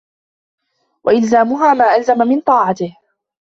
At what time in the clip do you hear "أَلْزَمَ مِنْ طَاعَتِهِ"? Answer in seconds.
1.95-2.97